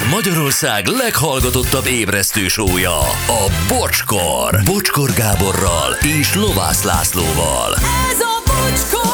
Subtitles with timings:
[0.00, 4.60] Ez Magyarország leghallgatottabb ébresztő sója, a Bocskor.
[4.64, 7.74] Bocskor Gáborral és Lovász Lászlóval.
[8.10, 9.10] Ez a bocskor!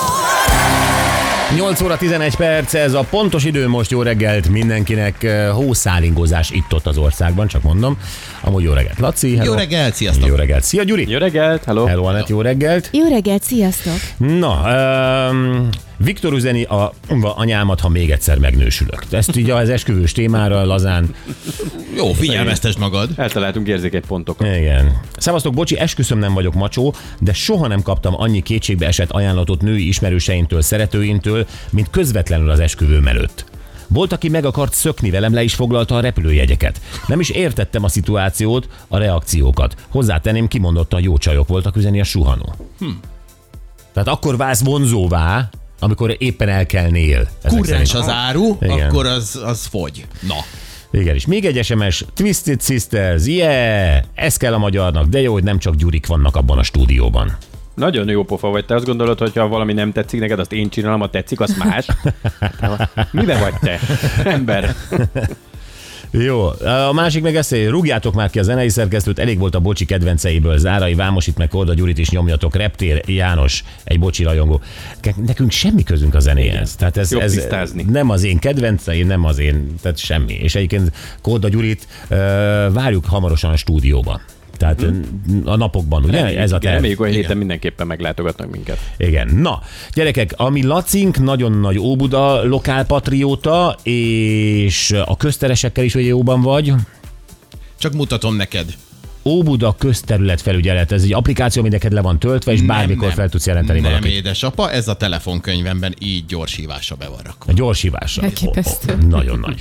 [1.57, 5.27] 8 óra 11 perc, ez a pontos idő most jó reggelt mindenkinek.
[5.53, 7.99] Hószálingozás itt-ott az országban, csak mondom.
[8.41, 9.37] Amúgy jó reggelt, Laci.
[9.37, 9.51] Hello.
[9.51, 10.29] Jó reggelt, sziasztok!
[10.29, 10.65] Jó reggelt.
[10.65, 11.09] Szia, Gyuri.
[11.09, 11.87] Jó reggelt, hello.
[11.87, 12.89] Hello, Anett, jó reggelt.
[12.93, 13.97] Jó reggelt, sziasztok!
[14.17, 14.63] Na,
[15.31, 19.07] um, Viktor üzeni a a anyámat, ha még egyszer megnősülök.
[19.11, 21.15] Ezt így az esküvős témára lazán.
[21.97, 23.11] Jó, figyelmeztesd magad.
[23.17, 24.47] Eltaláltunk érzékeny pontokat.
[24.47, 25.01] Igen.
[25.17, 29.89] Szevasztok, bocsi, esküszöm nem vagyok macsó, de soha nem kaptam annyi kétségbe esett ajánlatot női
[29.89, 33.45] ismerőseimtől, szeretőintől, mint közvetlenül az esküvőm előtt.
[33.89, 36.81] Volt, aki meg akart szökni velem, le is foglalta a repülőjegyeket.
[37.07, 39.75] Nem is értettem a szituációt, a reakciókat.
[39.89, 42.55] Hozzátenném, kimondottan jó csajok voltak üzeni a suhanó.
[42.79, 42.87] Hm.
[43.93, 45.49] Tehát akkor válsz vonzóvá,
[45.79, 47.29] amikor éppen elkelnél.
[47.43, 48.09] ezek Kurrens szerint.
[48.09, 48.81] az áru, Igen.
[48.89, 50.07] akkor az, az fogy.
[50.21, 50.35] Na,
[50.91, 54.03] Igen, és még egy SMS, Twisted Sisters, yeah!
[54.15, 57.37] Ez kell a magyarnak, de jó, hogy nem csak gyurik vannak abban a stúdióban.
[57.75, 58.65] Nagyon jó pofa vagy.
[58.65, 61.57] Te azt gondolod, hogy ha valami nem tetszik neked, azt én csinálom, ha tetszik, az
[61.59, 61.87] más.
[63.13, 63.81] Mibe vagy te?
[64.25, 64.75] Ember.
[66.11, 66.47] Jó,
[66.89, 70.59] a másik meg hogy rúgjátok már ki a zenei szerkesztőt, elég volt a bocsi kedvenceiből,
[70.59, 74.61] Zárai Vámosit, meg Korda Gyurit is nyomjatok, Reptér János, egy bocsi rajongó.
[75.27, 76.75] Nekünk semmi közünk a zenéhez.
[76.77, 77.83] Tehát ez, Jobb ez tisztázni.
[77.91, 80.33] nem az én kedvenceim, nem az én, tehát semmi.
[80.33, 81.89] És egyébként Korda Gyurit
[82.73, 84.21] várjuk hamarosan a stúdióba.
[84.57, 84.87] Tehát
[85.45, 86.39] a napokban, ugye?
[86.39, 86.75] Ez a terv.
[86.75, 88.79] reméljük, hogy héten mindenképpen meglátogatnak minket.
[88.97, 89.29] Igen.
[89.35, 89.63] Na,
[89.95, 96.73] gyerekek, ami Lacink nagyon nagy Óbuda lokálpatrióta, és a közteresekkel is ugye jóban vagy.
[97.79, 98.75] csak mutatom neked.
[99.27, 103.47] Óbuda közterület felügyelet, ez egy applikáció, ami neked le van töltve, és bármikor fel tudsz
[103.47, 104.13] jelenteni Nem, valakit.
[104.13, 107.53] édesapa, ez a telefonkönyvemben így gyors hívásra be van rakva.
[107.53, 108.23] A gyors hívásra.
[108.23, 108.93] Elképesztő.
[108.93, 109.61] Ó, ó, Nagyon nagy.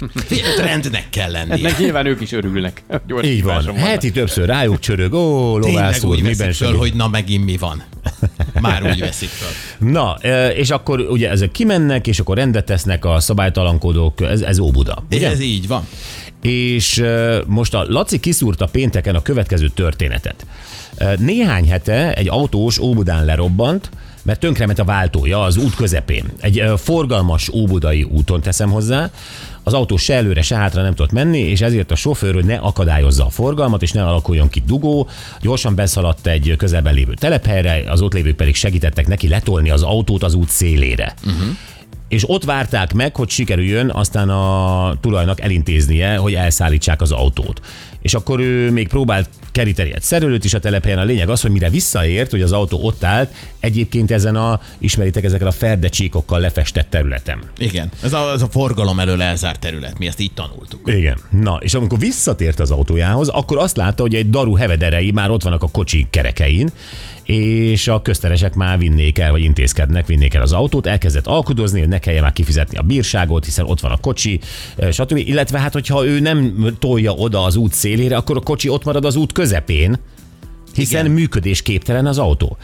[0.56, 1.54] Trendnek kell lennie.
[1.54, 2.84] Ennek nyilván ők is örülnek.
[3.24, 3.56] Így van.
[3.66, 3.78] vannak.
[3.78, 5.14] Heti többször rájuk csörög.
[5.14, 7.84] Ó, lovász úr, miben föl, hogy na megint mi van.
[8.62, 9.90] Már úgy veszik föl.
[9.90, 14.60] Na, e, és akkor ugye ezek kimennek, és akkor rendet tesznek a szabálytalankodók, ez, ez
[14.60, 15.06] Óbuda.
[15.12, 15.30] Ugye?
[15.30, 15.88] Ez így van.
[16.46, 17.04] És
[17.46, 20.46] most a Laci kiszúrta pénteken a következő történetet.
[21.18, 23.90] Néhány hete egy autós Óbudán lerobbant,
[24.24, 26.24] mert tönkrement a váltója az út közepén.
[26.40, 29.10] Egy forgalmas óbudai úton teszem hozzá.
[29.64, 32.56] Az autó se előre, se hátra nem tudott menni, és ezért a sofőr, hogy ne
[32.56, 35.10] akadályozza a forgalmat, és ne alakuljon ki dugó,
[35.42, 40.24] gyorsan beszaladt egy közelben lévő telephelyre, az ott lévők pedig segítettek neki letolni az autót
[40.24, 41.14] az út szélére.
[41.26, 41.48] Uh-huh
[42.08, 47.62] és ott várták meg, hogy sikerüljön aztán a tulajnak elintéznie, hogy elszállítsák az autót.
[48.06, 51.00] És akkor ő még próbált keríteni egy szerelőt is a telephelyen.
[51.00, 55.24] A lényeg az, hogy mire visszaért, hogy az autó ott állt, egyébként ezen a, ismeritek,
[55.24, 57.40] ezekkel a ferdecsíkokkal lefestett területen.
[57.58, 57.90] Igen.
[58.04, 59.98] Ez a, ez a forgalom elől elzárt terület.
[59.98, 60.92] Mi ezt így tanultuk.
[60.92, 61.18] Igen.
[61.30, 65.44] Na, és amikor visszatért az autójához, akkor azt látta, hogy egy daru hevederei már ott
[65.44, 66.72] vannak a kocsi kerekein,
[67.26, 71.88] és a közteresek már vinnék el, vagy intézkednek, vinnék el az autót, elkezdett alkudozni, hogy
[71.88, 74.40] ne kelljen már kifizetni a bírságot, hiszen ott van a kocsi,
[74.92, 75.18] stb.
[75.18, 79.06] Illetve hát, hogyha ő nem tolja oda az út szélére, akkor a kocsi ott marad
[79.06, 80.00] az út közepén,
[80.74, 81.16] hiszen Igen.
[81.18, 82.58] működésképtelen az autó.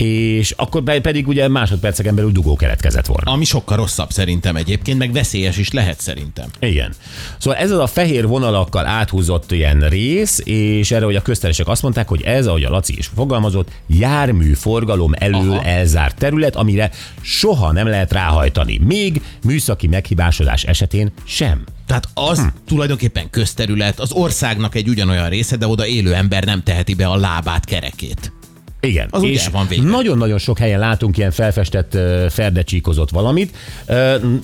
[0.00, 3.32] És akkor pe- pedig ugye másodperceken belül dugó keletkezett volna.
[3.32, 6.48] Ami sokkal rosszabb szerintem egyébként, meg veszélyes is lehet szerintem.
[6.58, 6.92] Igen.
[7.38, 11.82] Szóval ez az a fehér vonalakkal áthúzott ilyen rész, és erre, hogy a közteresek azt
[11.82, 15.62] mondták, hogy ez, ahogy a Laci is fogalmazott, jármű forgalom elől Aha.
[15.62, 16.90] elzárt terület, amire
[17.20, 18.80] soha nem lehet ráhajtani.
[18.84, 21.64] Még műszaki meghibásodás esetén sem.
[21.86, 22.46] Tehát az hm.
[22.66, 27.16] tulajdonképpen közterület, az országnak egy ugyanolyan része, de oda élő ember nem teheti be a
[27.16, 28.32] lábát, kerekét.
[28.80, 29.82] Igen, Az és van vége.
[29.82, 31.96] nagyon-nagyon sok helyen látunk ilyen felfestett,
[32.30, 33.56] ferdecsíkozott valamit.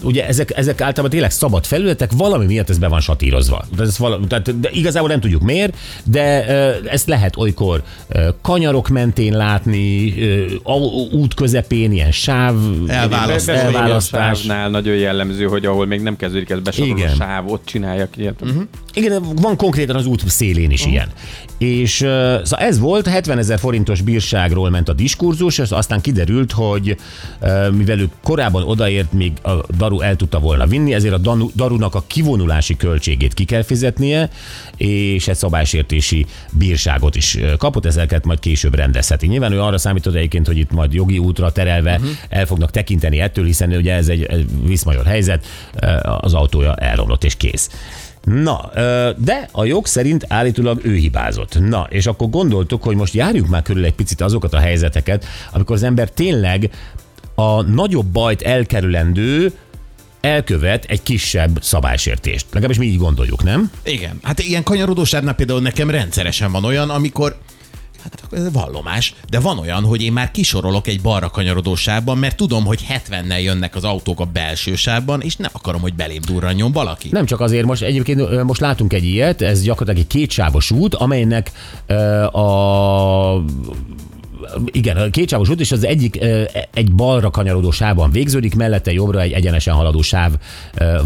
[0.03, 3.65] Ugye ezek, ezek általában tényleg szabad felületek, valami miatt ez be van satírozva.
[3.77, 6.47] De Ez valami, tehát, de igazából nem tudjuk miért, de
[6.89, 7.83] ezt lehet olykor
[8.43, 10.15] kanyarok mentén látni,
[11.13, 12.91] út közepén ilyen sáv a
[13.47, 14.39] elválasztás.
[14.41, 17.15] sávnál nagyon jellemző, hogy ahol még nem kezdődik ez besoroló Igen.
[17.15, 18.35] sáv, ott csinálják ilyet.
[18.43, 18.63] Uh-huh.
[18.95, 21.09] Igen, van konkrétan az út szélén is ilyen.
[21.59, 24.01] És szóval ez volt, 70 ezer forintos
[24.31, 26.97] bírságról ment a diskurzus, és aztán kiderült, hogy
[27.73, 31.95] mivel ő korábban odaért, még a Daru el tudta volna vinni, ezért a Danu, Darunak
[31.95, 34.31] a kivonulási költségét ki kell fizetnie,
[34.77, 39.27] és egy szabálysértési bírságot is kapott, ezeket majd később rendezheti.
[39.27, 42.11] Nyilván ő arra számított egyébként, hogy itt majd jogi útra terelve uh-huh.
[42.29, 45.47] el fognak tekinteni ettől, hiszen ugye ez egy, egy viszmajor helyzet,
[46.05, 47.71] az autója elromlott és kész.
[48.27, 48.71] Na,
[49.17, 51.59] de a jog szerint állítólag ő hibázott.
[51.59, 55.77] Na, és akkor gondoltuk, hogy most járjuk már körül egy picit azokat a helyzeteket, amikor
[55.77, 56.71] az ember tényleg
[57.35, 59.53] a nagyobb bajt elkerülendő
[60.21, 62.47] elkövet egy kisebb szabálysértést.
[62.53, 63.71] Legalábbis mi így gondoljuk, nem?
[63.85, 64.19] Igen.
[64.23, 67.37] Hát ilyen kanyarodósávnál például nekem rendszeresen van olyan, amikor
[68.11, 72.37] Hát ez vallomás, de van olyan, hogy én már kisorolok egy balra kanyarodó sávban, mert
[72.37, 76.73] tudom, hogy 70-nel jönnek az autók a belső sávban, és nem akarom, hogy belém durranjon
[76.73, 77.09] valaki.
[77.11, 81.53] Nem csak azért, most egyébként most látunk egy ilyet, ez gyakorlatilag egy kétsávos út, amelynek
[82.33, 83.45] a
[84.65, 86.19] igen, a kétsávos út, és az egyik
[86.75, 90.33] egy balra kanyarodó sávban végződik, mellette jobbra egy egyenesen haladó sáv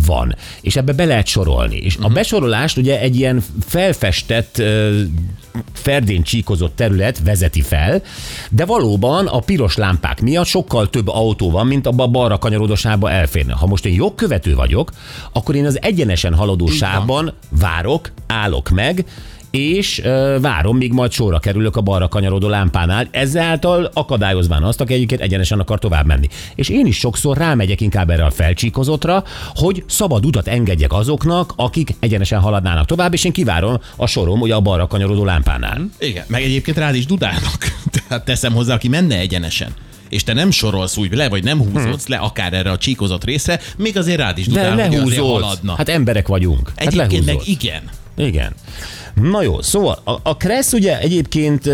[0.07, 0.37] van.
[0.61, 1.77] És ebbe be lehet sorolni.
[1.77, 4.63] És a besorolást ugye egy ilyen felfestett
[5.73, 8.03] ferdén csíkozott terület vezeti fel,
[8.51, 12.75] de valóban a piros lámpák miatt sokkal több autó van, mint abban a balra kanyarodó
[12.75, 13.53] sávba elférne.
[13.53, 14.91] Ha most én jogkövető vagyok,
[15.33, 19.05] akkor én az egyenesen haladó sávban várok, állok meg,
[19.51, 24.95] és ö, várom, míg majd sorra kerülök a balra kanyarodó lámpánál, ezáltal akadályozván azt, aki
[24.95, 26.29] egyébként egyenesen akar tovább menni.
[26.55, 29.25] És én is sokszor rámegyek inkább erre a felcsíkozottra,
[29.55, 34.55] hogy szabad utat engedjek azoknak, akik egyenesen haladnának tovább, és én kivárom a sorom ugye
[34.55, 35.81] a balra kanyarodó lámpánál.
[35.99, 37.77] Igen, meg egyébként rád is dudálnak.
[38.09, 39.69] Tehát teszem hozzá, aki menne egyenesen
[40.09, 43.61] és te nem sorolsz úgy le, vagy nem húzódsz le akár erre a csíkozott részre,
[43.77, 44.53] még azért rád is Hm.
[44.53, 45.43] De dudál, hogy lehúzódsz.
[45.43, 45.75] haladna.
[45.77, 46.73] Hát emberek vagyunk.
[46.77, 47.63] Hát Egyébként meg lehúzódsz.
[47.63, 47.83] igen.
[48.27, 48.53] Igen.
[49.15, 51.67] Na jó, szóval a, a Kressz ugye egyébként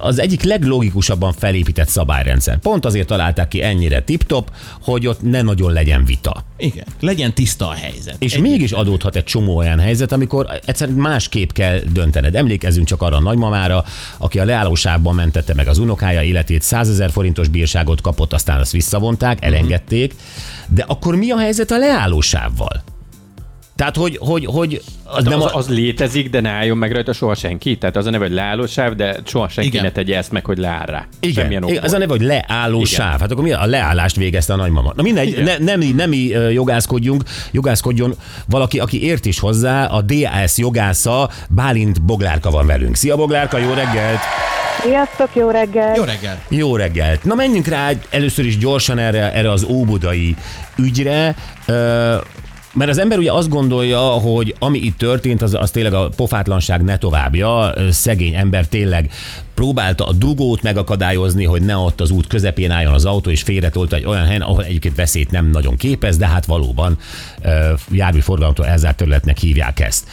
[0.00, 2.58] az egyik leglogikusabban felépített szabályrendszer.
[2.58, 4.50] Pont azért találták ki ennyire tip-top,
[4.82, 6.44] hogy ott ne nagyon legyen vita.
[6.56, 6.84] Igen.
[7.00, 8.16] Legyen tiszta a helyzet.
[8.18, 12.34] És Egy- mégis adódhat egy csomó olyan helyzet, amikor egyszerűen másképp kell döntened.
[12.36, 13.84] Emlékezzünk csak arra a nagymamára,
[14.18, 18.72] aki a leállósávban mentette meg az unokája életét, 100 ezer forintos bírságot kapott, aztán azt
[18.72, 20.14] visszavonták, elengedték.
[20.68, 22.82] De akkor mi a helyzet a leállósávval?
[23.80, 25.56] Tehát, hogy, hogy, hogy az Nem nem az, a...
[25.56, 27.78] az létezik, de ne álljon meg rajta soha senki.
[27.78, 29.82] Tehát az a neve, hogy leállósáv, de soha senki Igen.
[29.82, 31.06] ne tegye ezt meg, hogy leáll rá.
[31.20, 31.88] Igen, Semmilyen igen, okból.
[31.88, 32.86] az a neve, hogy leálló Igen.
[32.86, 33.20] sáv.
[33.20, 34.92] Hát akkor mi a leállást végezte a nagymama?
[34.96, 35.44] Na mindegy, Igen.
[35.44, 36.12] ne, nem, nem
[36.52, 38.14] jogászkodjunk, jogászkodjon
[38.46, 42.96] valaki, aki ért is hozzá, a DAS jogásza, Bálint Boglárka van velünk.
[42.96, 44.20] Szia Boglárka, jó reggelt!
[44.82, 45.94] Sziasztok, jó reggel!
[45.96, 46.42] Jó reggel.
[46.48, 47.24] Jó reggelt!
[47.24, 50.36] Na menjünk rá először is gyorsan erre, erre az óbudai
[50.76, 51.34] ügyre.
[52.74, 56.82] Mert az ember ugye azt gondolja, hogy ami itt történt, az, az tényleg a pofátlanság
[56.82, 57.72] ne továbbja.
[57.90, 59.10] Szegény ember tényleg
[59.54, 63.96] próbálta a dugót megakadályozni, hogy ne ott az út közepén álljon az autó, és félretolta
[63.96, 66.98] egy olyan helyen, ahol egyébként veszélyt nem nagyon képez, de hát valóban
[67.42, 70.06] ö, járműforgalomtól elzárt területnek hívják ezt.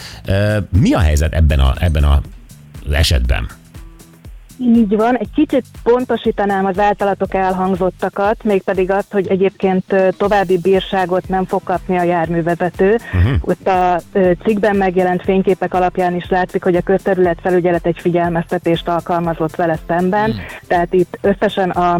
[0.82, 3.48] Mi a helyzet ebben a, ebben az esetben?
[4.60, 11.46] Így van, egy kicsit pontosítanám az általatok elhangzottakat, mégpedig azt, hogy egyébként további bírságot nem
[11.46, 12.96] fog kapni a járművezető.
[13.14, 13.32] Uh-huh.
[13.42, 14.00] Ott a
[14.44, 20.30] cikkben megjelent fényképek alapján is látszik, hogy a közterület felügyelet egy figyelmeztetést alkalmazott vele szemben,
[20.30, 20.46] uh-huh.
[20.68, 21.98] tehát itt összesen a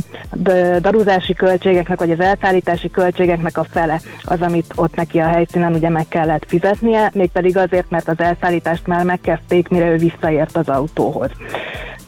[0.80, 5.90] daruzási költségeknek, vagy az elszállítási költségeknek a fele az, amit ott neki a helyszínen ugye
[5.90, 11.30] meg kellett fizetnie, mégpedig azért, mert az elszállítást már megkezdték, mire ő visszaért az autóhoz.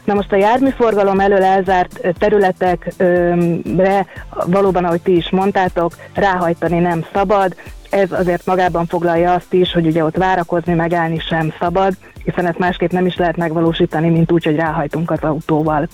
[0.10, 4.06] Na most a járműforgalom elől elzárt területekre
[4.46, 7.56] valóban, ahogy ti is mondtátok, ráhajtani nem szabad.
[7.90, 12.58] Ez azért magában foglalja azt is, hogy ugye ott várakozni, megállni sem szabad, hiszen ezt
[12.58, 15.88] másképp nem is lehet megvalósítani, mint úgy, hogy ráhajtunk az autóval.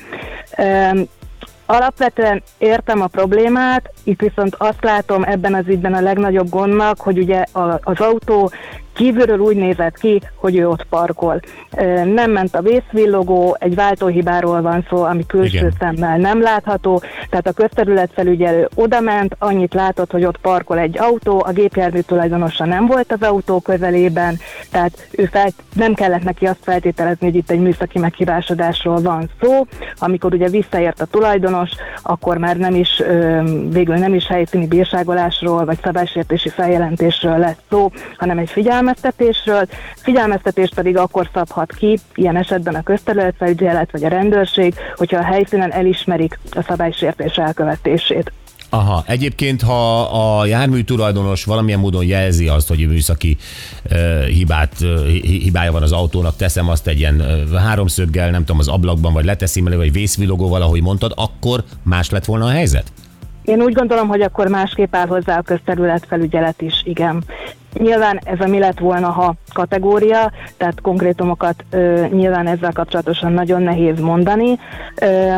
[1.65, 7.17] Alapvetően értem a problémát, itt viszont azt látom ebben az ügyben a legnagyobb gondnak, hogy
[7.17, 7.43] ugye
[7.81, 8.51] az autó
[8.95, 11.39] kívülről úgy nézett ki, hogy ő ott parkol.
[12.13, 15.73] Nem ment a vészvillogó, egy váltóhibáról van szó, ami külső Igen.
[15.79, 21.43] szemmel nem látható, tehát a közterületfelügyelő oda ment, annyit látott, hogy ott parkol egy autó,
[21.45, 24.39] a gépjármű tulajdonosa nem volt az autó közelében,
[24.71, 29.65] tehát ő fel, nem kellett neki azt feltételezni, hogy itt egy műszaki meghibásodásról van szó.
[29.97, 31.54] Amikor ugye visszaért a tulajdonos,
[32.01, 33.01] akkor már nem is,
[33.69, 39.65] végül nem is helyszíni bírságolásról vagy szabálysértési feljelentésről lesz szó, hanem egy figyelmeztetésről.
[39.95, 45.71] Figyelmeztetést pedig akkor szabhat ki, ilyen esetben a közterületfelügyelet vagy a rendőrség, hogyha a helyszínen
[45.71, 48.31] elismerik a szabálysértés elkövetését.
[48.75, 53.37] Aha, egyébként, ha a jármű tulajdonos valamilyen módon jelzi azt, hogy műszaki
[53.91, 58.59] uh, hibát, uh, hibája van az autónak, teszem azt egy ilyen uh, háromszöggel, nem tudom,
[58.59, 62.91] az ablakban, vagy leteszem elő, vagy vészvilogóval, ahogy mondtad, akkor más lett volna a helyzet?
[63.43, 67.23] Én úgy gondolom, hogy akkor másképp áll hozzá a közterületfelügyelet is, igen.
[67.79, 73.61] Nyilván ez a mi lett volna, ha kategória, tehát konkrétumokat ö, nyilván ezzel kapcsolatosan nagyon
[73.61, 74.59] nehéz mondani,
[75.01, 75.37] ö,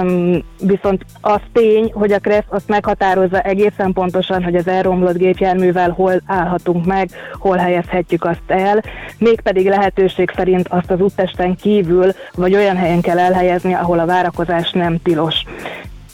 [0.61, 6.21] viszont az tény, hogy a KRESZ azt meghatározza egészen pontosan, hogy az elromlott gépjárművel hol
[6.25, 8.83] állhatunk meg, hol helyezhetjük azt el,
[9.17, 14.71] mégpedig lehetőség szerint azt az úttesten kívül, vagy olyan helyen kell elhelyezni, ahol a várakozás
[14.71, 15.43] nem tilos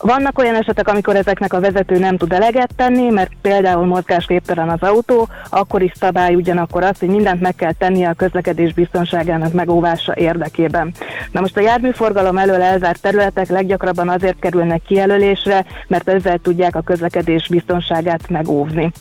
[0.04, 4.82] Vannak olyan esetek, amikor ezeknek a vezető nem tud eleget tenni, mert például mozgásképtelen az
[4.82, 10.16] autó, akkor is szabály ugyanakkor az, hogy mindent meg kell tennie a közlekedés biztonságának megóvása
[10.16, 10.94] érdekében.
[11.32, 16.82] Na most a járműforgalom elől elzárt területek leggyakrabban azért kerülnek kijelölésre, mert ezzel tudják a
[16.82, 18.92] közlekedés biztonságát megóvni.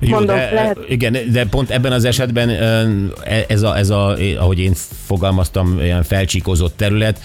[0.00, 2.88] Jó, Mondom, de, lehet- Igen, de pont ebben az esetben ö,
[3.48, 4.72] ez a, ez a, ahogy én
[5.06, 7.20] fogalmaztam, ilyen felcsíkozott terület,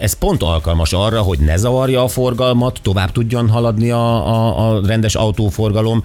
[0.00, 4.86] ez pont alkalmas arra, hogy ne zavarja a forgalmat, tovább tudjon haladni a, a, a
[4.86, 6.02] rendes autóforgalom,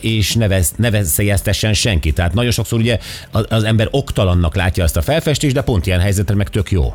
[0.00, 2.12] és ne, vesz, ne veszélyeztessen senki.
[2.12, 2.98] Tehát nagyon sokszor ugye
[3.48, 6.94] az ember oktalannak látja ezt a felfestést, de pont ilyen helyzetre meg tök jó.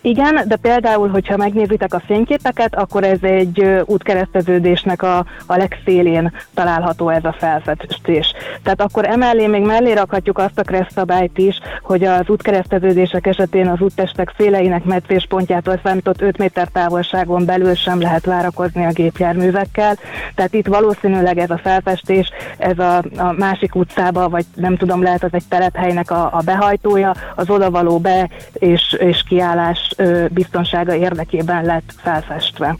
[0.00, 7.08] Igen, de például, hogyha megnézitek a fényképeket, akkor ez egy útkereszteződésnek a, a legszélén található
[7.08, 8.32] ez a felfestés.
[8.62, 13.80] Tehát akkor emellé még mellé rakhatjuk azt a keresztszabályt is, hogy az útkereszteződések esetén az
[13.80, 19.96] úttestek széleinek meccéspontjától számított 5 méter távolságon belül sem lehet várakozni a gépjárművekkel.
[20.34, 25.24] Tehát itt valószínűleg ez a felfestés, ez a, a másik utcába, vagy nem tudom, lehet
[25.24, 29.88] az egy telephelynek a, a behajtója, az odavaló be és, és kiállás
[30.30, 32.78] biztonsága érdekében lett felfestve.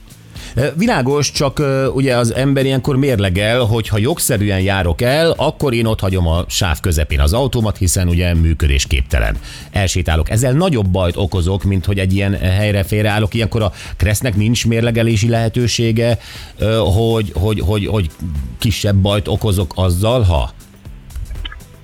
[0.75, 1.63] Világos, csak
[1.95, 6.45] ugye az ember ilyenkor mérlegel, hogy ha jogszerűen járok el, akkor én ott hagyom a
[6.49, 9.37] sáv közepén az autómat, hiszen ugye működésképtelen.
[9.73, 10.31] Elsétálok.
[10.31, 13.35] Ezzel nagyobb bajt okozok, mint hogy egy ilyen helyre félreállok.
[13.35, 16.19] Ilyenkor a Kresznek nincs mérlegelési lehetősége,
[16.95, 18.11] hogy, hogy, hogy, hogy
[18.59, 20.51] kisebb bajt okozok azzal, ha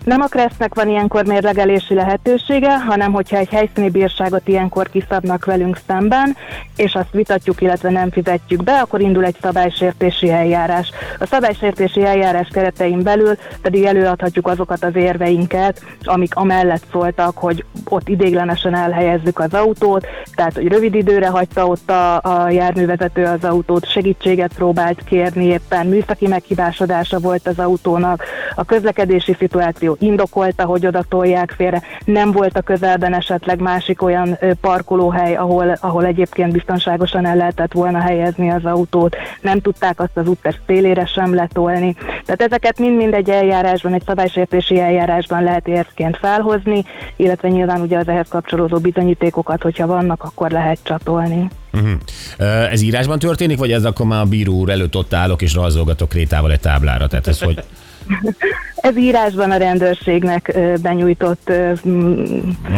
[0.04, 5.78] Nem a Kresznek van ilyenkor mérlegelési lehetősége, hanem hogyha egy helyszíni bírságot ilyenkor kiszabnak velünk
[5.87, 6.37] szemben,
[6.76, 10.90] és azt vitatjuk, illetve nem fizetjük be, akkor indul egy szabálysértési eljárás.
[11.18, 18.08] A szabálysértési eljárás keretein belül pedig előadhatjuk azokat az érveinket, amik amellett szóltak, hogy ott
[18.08, 23.88] idéglenesen elhelyezzük az autót, tehát hogy rövid időre hagyta ott a, a járművezető az autót,
[23.88, 31.04] segítséget próbált kérni éppen, műszaki meghibásodása volt az autónak, a közlekedési szituáció indokolta, hogy oda
[31.08, 37.36] tolják félre, nem volt a közelben esetleg másik olyan parkolóhely, ahol, ahol egyébként biztonságosan el
[37.36, 41.96] lehetett volna helyezni az autót, nem tudták azt az úttest szélére sem letolni.
[42.24, 46.84] Tehát ezeket mind-mind egy eljárásban, egy szabálysértési eljárásban lehet érvként felhozni,
[47.16, 51.48] illetve nyilván ugye az ehhez kapcsolódó bizonyítékokat, hogyha vannak, akkor lehet csatolni.
[51.72, 52.72] uh-huh.
[52.72, 56.08] ez írásban történik, vagy ez akkor már a bíró úr előtt ott állok és rajzolgatok
[56.08, 57.06] krétával egy táblára?
[57.06, 57.62] Tehát ez hogy...
[58.85, 61.53] Ez írásban a rendőrségnek benyújtott
[61.88, 62.23] mm,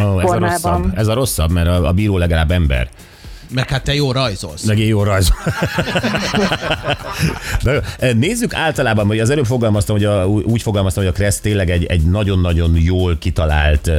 [0.03, 0.39] Ó, ez a formában.
[0.39, 0.91] rosszabb.
[0.95, 2.89] Ez a rosszabb, mert a, a bíró legalább ember.
[3.49, 4.63] Meg hát te jó rajzolsz.
[4.63, 5.33] Meg én jó rajz.
[7.63, 7.79] Na jó,
[8.13, 11.85] Nézzük általában, hogy az előbb fogalmaztam, hogy a, úgy fogalmaztam, hogy a Kressz tényleg egy,
[11.85, 13.91] egy nagyon-nagyon jól kitalált,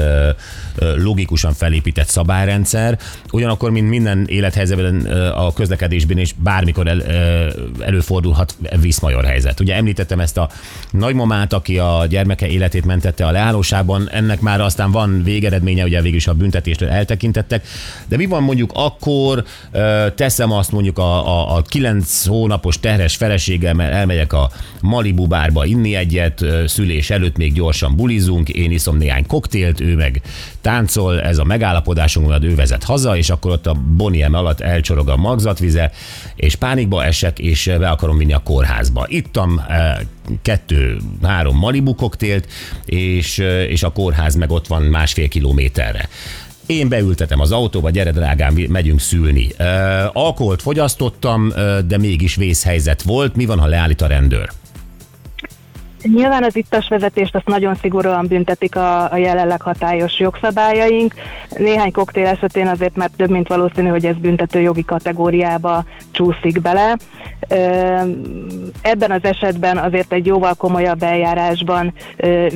[0.97, 2.99] logikusan felépített szabályrendszer.
[3.33, 5.01] Ugyanakkor, mint minden élethelyzetben
[5.35, 7.03] a közlekedésben is bármikor el,
[7.81, 9.61] előfordulhat viszmajor helyzet.
[9.61, 10.49] Ugye említettem ezt a
[10.91, 16.17] nagymamát, aki a gyermeke életét mentette a leállóságban, ennek már aztán van végeredménye, ugye végül
[16.17, 17.67] is a büntetéstől eltekintettek.
[18.09, 19.38] De mi van mondjuk akkor,
[19.71, 25.65] ö, teszem azt mondjuk a, a, a 9 hónapos terhes feleségemmel elmegyek a Malibu bárba
[25.65, 30.23] inni egyet, szülés előtt még gyorsan bulizunk, én iszom néhány koktélt, ő meg
[30.61, 35.09] táncol, ez a megállapodásunk, hogy ő vezet haza, és akkor ott a Boniem alatt elcsorog
[35.09, 35.91] a magzatvize,
[36.37, 39.07] és pánikba esek, és be akarom vinni a kórházba.
[39.09, 39.61] Ittam
[40.43, 42.47] kettő-három Malibu koktélt,
[42.85, 46.09] és, és a kórház meg ott van másfél kilométerre.
[46.69, 49.47] Én beültetem az autóba, gyere drágám, megyünk szülni.
[49.59, 49.67] Uh,
[50.13, 51.53] alkoholt fogyasztottam,
[51.87, 53.37] de mégis vészhelyzet volt.
[53.37, 54.49] Mi van, ha leállít a rendőr?
[56.03, 61.15] Nyilván az ittas vezetést azt nagyon szigorúan büntetik a, a jelenleg hatályos jogszabályaink.
[61.57, 66.97] Néhány koktél esetén azért már több, mint valószínű, hogy ez büntető jogi kategóriába csúszik bele.
[68.81, 71.95] Ebben az esetben azért egy jóval komolyabb eljárásban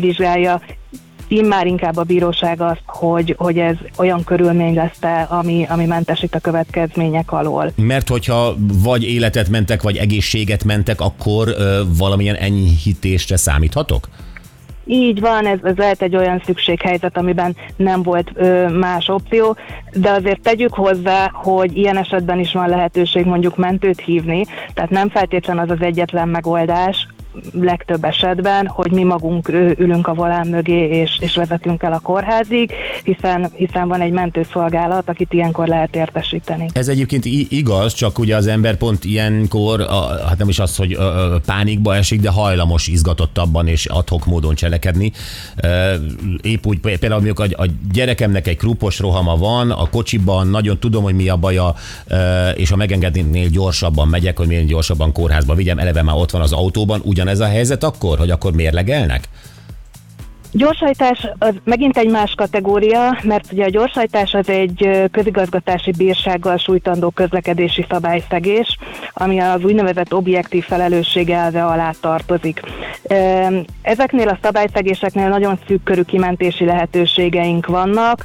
[0.00, 0.60] vizsgálja
[1.32, 6.38] immár inkább a bíróság azt, hogy, hogy ez olyan körülmény lesz ami, ami mentesít a
[6.38, 7.72] következmények alól.
[7.76, 14.08] Mert hogyha vagy életet mentek, vagy egészséget mentek, akkor ö, valamilyen enyhítésre számíthatok?
[14.84, 19.56] Így van, ez, ez lehet egy olyan szükséghelyzet, amiben nem volt ö, más opció,
[19.92, 25.08] de azért tegyük hozzá, hogy ilyen esetben is van lehetőség mondjuk mentőt hívni, tehát nem
[25.08, 27.06] feltétlen az az egyetlen megoldás,
[27.52, 29.48] legtöbb esetben, hogy mi magunk
[29.78, 32.72] ülünk a volán mögé és, és vezetünk el a kórházig,
[33.04, 36.66] hiszen, hiszen van egy mentőszolgálat, akit ilyenkor lehet értesíteni.
[36.72, 39.86] Ez egyébként igaz, csak ugye az ember pont ilyenkor,
[40.26, 40.98] hát nem is az, hogy
[41.46, 45.12] pánikba esik, de hajlamos izgatottabban és adhok módon cselekedni.
[46.42, 51.02] Épp úgy például mondjuk a, a gyerekemnek egy krupos rohama van, a kocsiban nagyon tudom,
[51.02, 51.74] hogy mi a baja,
[52.54, 56.52] és ha megengednél gyorsabban megyek, hogy minél gyorsabban kórházba vigyem, eleve már ott van az
[56.52, 59.28] autóban, ugyanez a helyzet akkor, hogy akkor mérlegelnek?
[60.52, 67.10] Gyorsajtás az megint egy más kategória, mert ugye a gyorsajtás az egy közigazgatási bírsággal sújtandó
[67.10, 68.78] közlekedési szabályszegés,
[69.12, 72.60] ami az úgynevezett objektív felelősség elve alá tartozik.
[73.82, 78.24] Ezeknél a szabályszegéseknél nagyon szűk körű kimentési lehetőségeink vannak.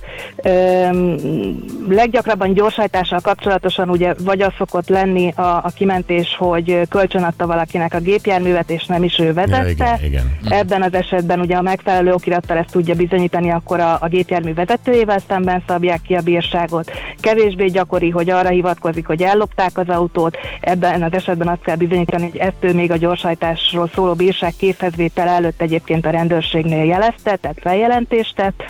[1.90, 8.00] Leggyakrabban gyorsajtással kapcsolatosan ugye vagy az szokott lenni a, a kimentés, hogy kölcsönadta valakinek a
[8.00, 9.72] gépjárművet, és nem is ő vezette.
[9.72, 10.38] igen, igen.
[10.50, 15.20] Ebben az esetben ugye a megfelelő okirattal ezt tudja bizonyítani, akkor a, a gépjármű vezetőjével
[15.28, 16.92] szemben szabják ki a bírságot.
[17.20, 22.30] Kevésbé gyakori, hogy arra hivatkozik, hogy ellopták az autót, ebben az esetben azt kell bizonyítani,
[22.30, 27.58] hogy ezt ő még a gyorsajtásról szóló bírság készhezvétel előtt egyébként a rendőrségnél jelezte, tehát
[27.62, 28.64] feljelentést tett,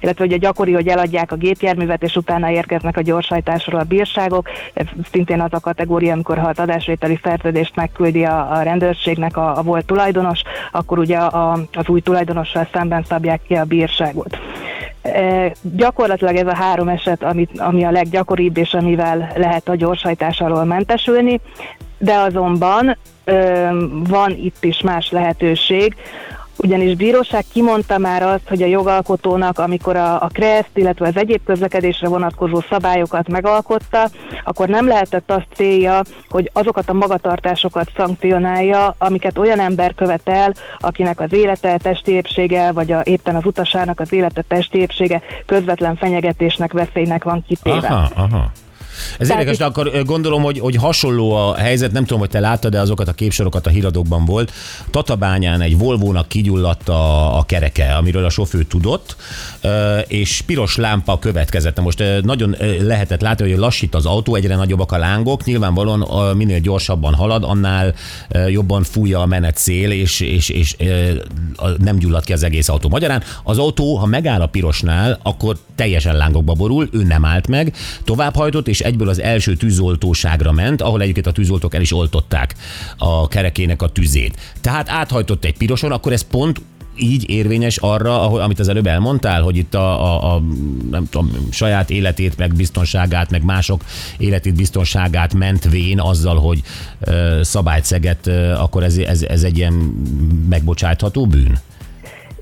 [0.00, 4.48] illetve ugye gyakori, hogy eladják a gépjárművet, és utána érkeznek a gyorsajtásról a bírságok.
[4.72, 9.58] Ez szintén az a kategória, amikor ha az adásvételi szerződést megküldi a, a rendőrségnek a,
[9.58, 10.40] a volt tulajdonos,
[10.72, 14.38] akkor ugye a, az új tulajdonossal szemben szabják ki a bírságot.
[15.02, 20.40] E, gyakorlatilag ez a három eset, amit, ami a leggyakoribb, és amivel lehet a gyorsajtás
[20.40, 21.40] alól mentesülni,
[21.98, 23.68] de azonban ö,
[24.08, 25.96] van itt is más lehetőség,
[26.64, 31.40] ugyanis bíróság kimondta már azt, hogy a jogalkotónak, amikor a, a KRESZT, illetve az egyéb
[31.44, 34.08] közlekedésre vonatkozó szabályokat megalkotta,
[34.44, 41.20] akkor nem lehetett azt célja, hogy azokat a magatartásokat szankcionálja, amiket olyan ember követel, akinek
[41.20, 46.72] az élete, testi épsége, vagy a, éppen az utasának az élete, testi épsége közvetlen fenyegetésnek,
[46.72, 47.88] veszélynek van kitéve.
[47.88, 48.50] Aha, aha.
[49.18, 52.40] Ez Tehát érdekes, de akkor gondolom, hogy, hogy hasonló a helyzet, nem tudom, hogy te
[52.40, 54.52] láttad, de azokat a képsorokat a híradókban volt.
[54.90, 59.16] Tatabányán egy Volvo-nak kigyulladt a, a kereke, amiről a sofőr tudott,
[60.06, 61.80] és piros lámpa következett.
[61.80, 67.14] Most nagyon lehetett látni, hogy lassít az autó, egyre nagyobbak a lángok, nyilvánvalóan minél gyorsabban
[67.14, 67.94] halad, annál
[68.48, 70.76] jobban fújja a menetszél, és, és, és
[71.56, 72.88] a- nem gyullad ki az egész autó.
[72.88, 77.74] Magyarán az autó, ha megáll a pirosnál, akkor teljesen lángokba borul, ő nem állt meg,
[78.04, 82.54] továbbhajtott, és egyből az első tűzoltóságra ment, ahol egyébként a tűzoltók el is oltották
[82.96, 84.38] a kerekének a tüzét.
[84.60, 86.60] Tehát áthajtott egy piroson, akkor ez pont
[86.96, 90.42] így érvényes arra, ahol, amit az előbb elmondtál, hogy itt a, a, a
[90.90, 93.84] nem tudom, saját életét, meg biztonságát, meg mások
[94.18, 96.62] életét, biztonságát mentvén azzal, hogy
[97.00, 99.72] ö, szabályt szegett, ö, akkor ez, ez, ez egy ilyen
[100.48, 101.58] megbocsátható bűn?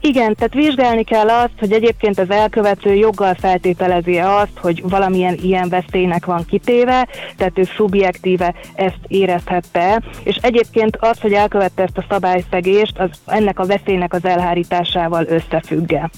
[0.05, 5.69] Igen, tehát vizsgálni kell azt, hogy egyébként az elkövető joggal feltételezi azt, hogy valamilyen ilyen
[5.69, 12.05] veszélynek van kitéve, tehát ő szubjektíve ezt érezhette, és egyébként az, hogy elkövette ezt a
[12.09, 16.11] szabályszegést, az ennek a veszélynek az elhárításával összefügge.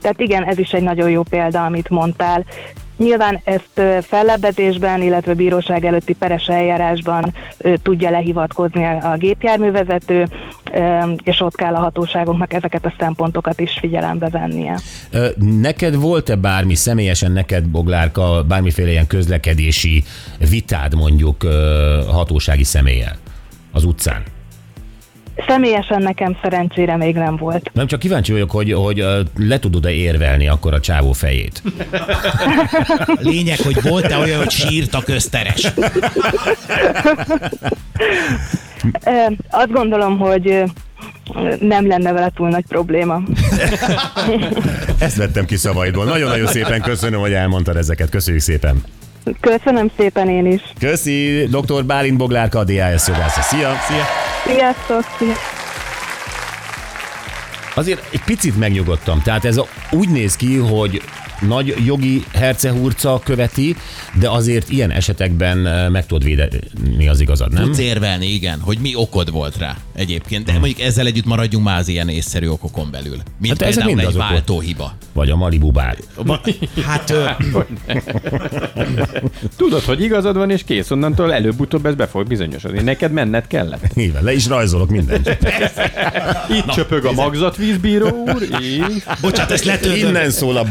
[0.00, 2.44] Tehát igen, ez is egy nagyon jó példa, amit mondtál.
[3.00, 7.34] Nyilván ezt fellebbezésben, illetve bíróság előtti peres eljárásban
[7.82, 10.26] tudja lehivatkozni a gépjárművezető,
[11.22, 14.78] és ott kell a hatóságoknak ezeket a szempontokat is figyelembe vennie.
[15.60, 20.04] Neked volt-e bármi, személyesen neked, Boglárka, bármiféle ilyen közlekedési
[20.50, 21.46] vitád mondjuk
[22.08, 23.16] hatósági személlyel
[23.72, 24.22] az utcán?
[25.46, 27.70] Személyesen nekem szerencsére még nem volt.
[27.74, 29.04] Nem csak kíváncsi vagyok, hogy, hogy
[29.36, 31.62] le tudod-e érvelni akkor a csávó fejét.
[33.20, 35.72] Lényeg, hogy volt-e olyan, hogy sírt a közteres?
[39.50, 40.62] Azt gondolom, hogy
[41.60, 43.22] nem lenne vele túl nagy probléma.
[44.98, 46.04] Ezt vettem ki szavaidból.
[46.04, 48.10] Nagyon-nagyon szépen köszönöm, hogy elmondtad ezeket.
[48.10, 48.84] Köszönjük szépen.
[49.40, 50.60] Köszönöm szépen én is.
[50.78, 51.84] Köszi, dr.
[51.84, 53.40] Bálint Boglárka, a DAS jogásza.
[53.42, 53.72] Szia!
[53.88, 54.04] Szia!
[54.46, 55.04] Sziasztok!
[55.18, 55.34] Szia.
[57.74, 59.22] Azért egy picit megnyugodtam.
[59.22, 61.02] Tehát ez a, úgy néz ki, hogy
[61.40, 63.76] nagy jogi hercehurca követi,
[64.20, 65.58] de azért ilyen esetekben
[65.90, 67.64] meg tudod védeni az igazad, nem?
[67.64, 70.44] Tudsz érvelni, igen, hogy mi okod volt rá egyébként.
[70.44, 73.16] De mondjuk ezzel együtt maradjunk már az ilyen észszerű okokon belül.
[73.40, 74.92] Mint Hát például mind egy váltóhiba.
[75.12, 75.96] Vagy a Malibu bár.
[76.86, 77.24] Hát ö,
[79.56, 80.90] Tudod, hogy igazad van, és kész.
[80.90, 82.82] Onnantól előbb-utóbb ez be fog bizonyosodni.
[82.82, 83.94] Neked menned kellett.
[83.94, 85.28] Nyilván, le is rajzolok mindent.
[86.58, 89.02] Itt Na, csöpög a magzatvízbíró úr, így.
[89.20, 90.08] bocsánat, ezt letöltöm.
[90.08, 90.64] Innen szól a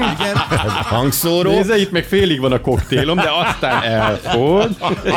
[0.00, 0.36] boniem,
[0.82, 1.50] hangszóró.
[1.50, 4.68] Nézze, itt még félig van a koktélom, de aztán elfog.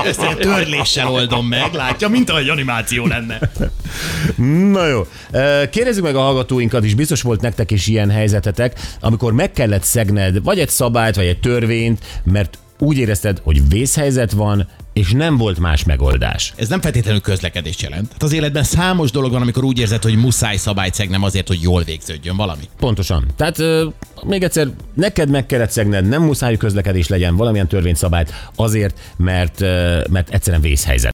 [0.06, 3.40] Ezt egy törléssel oldom meg, látja, mint ahogy animáció lenne.
[4.72, 5.02] Na jó.
[5.70, 10.44] Kérdezzük meg a hallgatóinkat is, biztos volt nektek is ilyen helyzetetek, amikor meg kellett szegned
[10.44, 15.60] vagy egy szabályt, vagy egy törvényt, mert úgy érezted, hogy vészhelyzet van, és nem volt
[15.60, 16.54] más megoldás.
[16.56, 18.12] Ez nem feltétlenül közlekedést jelent.
[18.12, 21.62] Hát az életben számos dolog van, amikor úgy érzed, hogy muszáj szabályt szegnem azért, hogy
[21.62, 22.62] jól végződjön valami.
[22.80, 23.26] Pontosan.
[23.36, 23.88] Tehát ö,
[24.24, 30.02] még egyszer, neked meg kellett szegned, nem muszáj közlekedés legyen, valamilyen törvényszabályt, azért, mert, ö,
[30.10, 31.12] mert egyszerűen vészhelyzet.